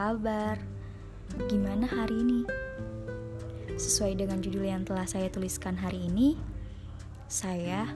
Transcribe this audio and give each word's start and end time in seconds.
kabar? 0.00 0.60
Gimana 1.48 1.88
hari 1.88 2.24
ini? 2.24 2.40
Sesuai 3.72 4.20
dengan 4.20 4.40
judul 4.44 4.68
yang 4.68 4.84
telah 4.84 5.08
saya 5.08 5.32
tuliskan 5.32 5.80
hari 5.80 6.08
ini, 6.08 6.36
saya, 7.24 7.88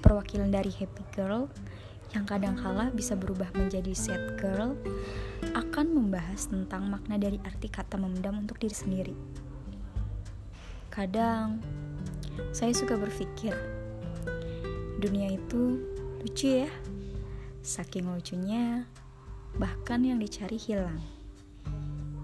perwakilan 0.00 0.48
dari 0.48 0.72
Happy 0.72 1.04
Girl, 1.12 1.52
yang 2.16 2.24
kadangkala 2.24 2.88
bisa 2.96 3.12
berubah 3.12 3.52
menjadi 3.56 3.92
sad 3.92 4.40
girl, 4.40 4.72
akan 5.52 5.86
membahas 5.92 6.48
tentang 6.48 6.88
makna 6.88 7.20
dari 7.20 7.36
arti 7.44 7.68
kata 7.68 8.00
memendam 8.00 8.40
untuk 8.40 8.56
diri 8.56 8.72
sendiri. 8.72 9.16
Kadang, 10.88 11.60
saya 12.56 12.72
suka 12.72 12.96
berpikir, 12.96 13.52
dunia 14.96 15.36
itu 15.36 15.76
lucu 16.24 16.64
ya. 16.64 16.72
Saking 17.60 18.12
lucunya, 18.12 18.88
bahkan 19.56 20.04
yang 20.04 20.20
dicari 20.20 20.60
hilang, 20.60 21.00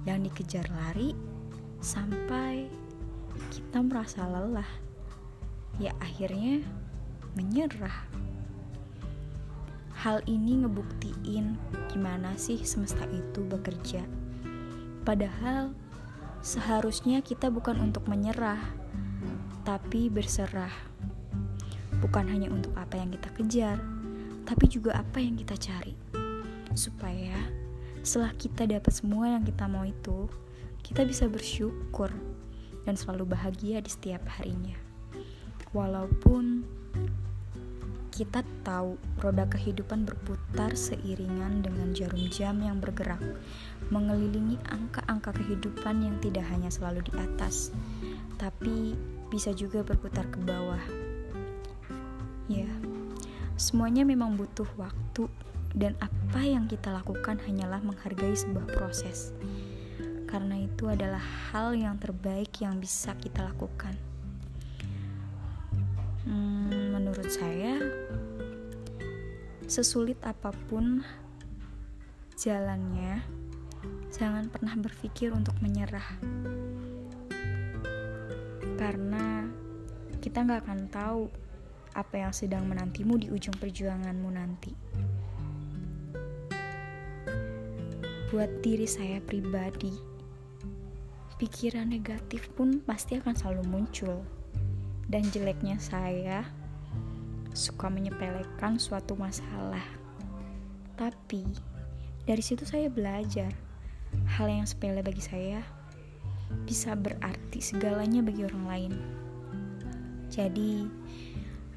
yang 0.05 0.21
dikejar 0.21 0.69
lari 0.69 1.17
sampai 1.81 2.69
kita 3.49 3.81
merasa 3.81 4.29
lelah, 4.29 4.69
ya 5.81 5.97
akhirnya 6.05 6.61
menyerah. 7.33 8.05
Hal 9.97 10.21
ini 10.29 10.61
ngebuktiin 10.61 11.57
gimana 11.89 12.37
sih 12.37 12.61
semesta 12.61 13.09
itu 13.09 13.41
bekerja. 13.49 14.05
Padahal 15.09 15.73
seharusnya 16.45 17.25
kita 17.25 17.49
bukan 17.49 17.81
untuk 17.81 18.05
menyerah, 18.13 18.61
tapi 19.65 20.13
berserah. 20.13 20.75
Bukan 22.05 22.29
hanya 22.29 22.53
untuk 22.53 22.77
apa 22.77 23.01
yang 23.01 23.09
kita 23.15 23.31
kejar, 23.33 23.79
tapi 24.45 24.69
juga 24.69 25.01
apa 25.01 25.23
yang 25.23 25.39
kita 25.39 25.57
cari 25.57 26.22
supaya 26.75 27.37
setelah 28.03 28.35
kita 28.35 28.67
dapat 28.67 28.93
semua 28.93 29.31
yang 29.31 29.47
kita 29.47 29.71
mau 29.71 29.87
itu, 29.87 30.27
kita 30.83 31.07
bisa 31.07 31.31
bersyukur 31.31 32.11
dan 32.83 32.99
selalu 32.99 33.31
bahagia 33.31 33.79
di 33.79 33.91
setiap 33.91 34.27
harinya. 34.27 34.75
Walaupun 35.71 36.67
kita 38.13 38.45
tahu 38.61 39.01
roda 39.25 39.49
kehidupan 39.49 40.05
berputar 40.05 40.77
seiringan 40.77 41.65
dengan 41.65 41.97
jarum 41.97 42.29
jam 42.29 42.61
yang 42.61 42.77
bergerak, 42.77 43.23
mengelilingi 43.89 44.61
angka-angka 44.69 45.33
kehidupan 45.33 46.05
yang 46.05 46.17
tidak 46.21 46.45
hanya 46.53 46.69
selalu 46.69 47.01
di 47.09 47.13
atas, 47.17 47.73
tapi 48.37 48.93
bisa 49.33 49.57
juga 49.57 49.81
berputar 49.81 50.29
ke 50.29 50.37
bawah. 50.45 50.83
Ya, 52.53 52.69
semuanya 53.57 54.05
memang 54.05 54.37
butuh 54.37 54.69
waktu 54.77 55.25
dan 55.73 55.97
apa 56.05 56.41
yang 56.45 56.69
kita 56.69 56.93
lakukan 56.93 57.41
hanyalah 57.45 57.81
menghargai 57.81 58.37
sebuah 58.37 58.69
proses. 58.77 59.33
Karena 60.29 60.57
itu 60.65 60.89
adalah 60.89 61.21
hal 61.53 61.77
yang 61.77 62.01
terbaik 62.01 62.61
yang 62.61 62.81
bisa 62.81 63.13
kita 63.21 63.45
lakukan. 63.45 63.93
Hmm, 66.25 66.97
menurut 66.97 67.29
saya, 67.29 67.77
sesulit 69.69 70.17
apa 70.25 70.53
pun 70.69 71.05
jalannya, 72.37 73.21
jangan 74.13 74.49
pernah 74.49 74.77
berpikir 74.77 75.33
untuk 75.37 75.57
menyerah. 75.61 76.17
Karena 78.81 79.49
kita 80.21 80.49
nggak 80.49 80.61
akan 80.65 80.81
tahu 80.89 81.23
apa 81.93 82.15
yang 82.17 82.33
sedang 82.33 82.65
menantimu 82.65 83.21
di 83.21 83.29
ujung 83.29 83.57
perjuanganmu 83.61 84.31
nanti. 84.33 84.73
Buat 88.33 88.65
diri 88.65 88.89
saya 88.89 89.21
pribadi, 89.21 89.93
pikiran 91.37 91.93
negatif 91.93 92.49
pun 92.57 92.81
pasti 92.81 93.21
akan 93.21 93.37
selalu 93.37 93.65
muncul. 93.69 94.25
Dan 95.05 95.29
jeleknya 95.29 95.77
saya 95.77 96.41
suka 97.53 97.93
menyepelekan 97.93 98.81
suatu 98.81 99.13
masalah. 99.21 99.85
Tapi 100.97 101.45
dari 102.25 102.41
situ 102.41 102.65
saya 102.65 102.89
belajar 102.89 103.53
hal 104.25 104.49
yang 104.49 104.65
sepele 104.65 105.05
bagi 105.05 105.21
saya 105.21 105.61
bisa 106.65 106.97
berarti 106.97 107.61
segalanya 107.61 108.25
bagi 108.25 108.49
orang 108.49 108.65
lain. 108.65 108.93
Jadi, 110.33 110.89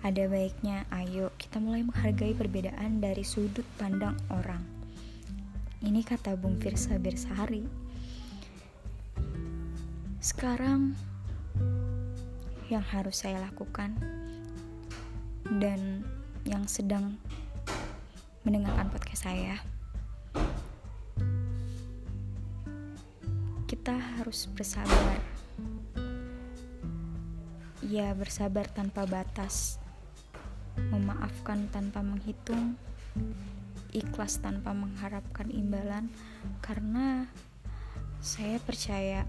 ada 0.07 0.23
baiknya 0.31 0.87
ayo 0.95 1.35
kita 1.35 1.59
mulai 1.59 1.83
menghargai 1.83 2.31
perbedaan 2.31 3.03
dari 3.03 3.27
sudut 3.27 3.67
pandang 3.75 4.16
orang. 4.31 4.75
Ini 5.84 6.00
kata 6.08 6.40
Bung 6.40 6.56
Firsa 6.62 6.96
Bersari. 6.96 7.68
Sekarang 10.24 10.96
yang 12.72 12.86
harus 12.86 13.19
saya 13.19 13.44
lakukan 13.44 13.97
dan 15.59 16.06
yang 16.47 16.64
sedang 16.69 17.19
mendengarkan 18.47 18.88
podcast 18.88 19.28
saya 19.28 19.59
kita 23.66 23.97
harus 24.18 24.47
bersabar. 24.56 25.19
Ya 27.85 28.16
bersabar 28.16 28.66
tanpa 28.72 29.03
batas. 29.03 29.78
Memaafkan 30.90 31.69
tanpa 31.69 32.00
menghitung 32.00 32.80
ikhlas 33.95 34.44
tanpa 34.44 34.75
mengharapkan 34.75 35.47
imbalan 35.47 36.11
karena 36.59 37.31
saya 38.19 38.59
percaya 38.59 39.23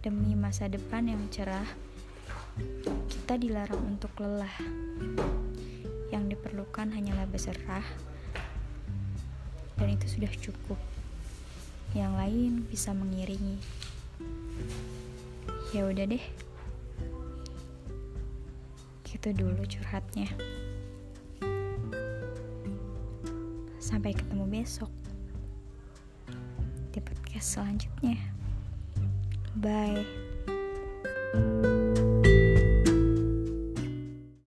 demi 0.00 0.32
masa 0.32 0.70
depan 0.72 1.04
yang 1.12 1.20
cerah 1.28 1.68
kita 3.10 3.36
dilarang 3.36 3.82
untuk 3.84 4.14
lelah. 4.16 4.56
Yang 6.08 6.38
diperlukan 6.38 6.94
hanyalah 6.94 7.28
berserah 7.28 7.84
dan 9.76 9.88
itu 9.92 10.06
sudah 10.08 10.32
cukup. 10.40 10.80
Yang 11.92 12.12
lain 12.16 12.52
bisa 12.70 12.96
mengiringi. 12.96 13.60
Ya 15.76 15.84
udah 15.84 16.06
deh. 16.08 16.24
Gitu 19.04 19.28
dulu 19.36 19.66
curhatnya 19.68 20.32
Sampai 23.86 24.18
ketemu 24.18 24.50
besok 24.50 24.90
di 26.90 26.98
podcast 26.98 27.54
selanjutnya. 27.54 28.18
Bye. 29.62 30.02